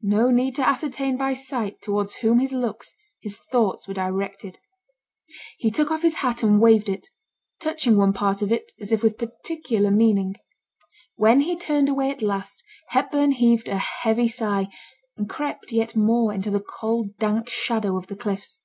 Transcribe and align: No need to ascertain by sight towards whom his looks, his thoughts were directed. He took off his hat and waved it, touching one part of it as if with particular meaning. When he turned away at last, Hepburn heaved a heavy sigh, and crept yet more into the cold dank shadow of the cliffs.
No 0.00 0.30
need 0.30 0.54
to 0.54 0.66
ascertain 0.66 1.18
by 1.18 1.34
sight 1.34 1.82
towards 1.82 2.14
whom 2.14 2.38
his 2.38 2.54
looks, 2.54 2.94
his 3.20 3.36
thoughts 3.36 3.86
were 3.86 3.92
directed. 3.92 4.58
He 5.58 5.70
took 5.70 5.90
off 5.90 6.00
his 6.00 6.14
hat 6.14 6.42
and 6.42 6.62
waved 6.62 6.88
it, 6.88 7.10
touching 7.60 7.98
one 7.98 8.14
part 8.14 8.40
of 8.40 8.50
it 8.50 8.72
as 8.80 8.90
if 8.90 9.02
with 9.02 9.18
particular 9.18 9.90
meaning. 9.90 10.36
When 11.16 11.42
he 11.42 11.58
turned 11.58 11.90
away 11.90 12.10
at 12.10 12.22
last, 12.22 12.64
Hepburn 12.88 13.32
heaved 13.32 13.68
a 13.68 13.76
heavy 13.76 14.28
sigh, 14.28 14.68
and 15.18 15.28
crept 15.28 15.70
yet 15.70 15.94
more 15.94 16.32
into 16.32 16.50
the 16.50 16.62
cold 16.64 17.14
dank 17.18 17.50
shadow 17.50 17.98
of 17.98 18.06
the 18.06 18.16
cliffs. 18.16 18.62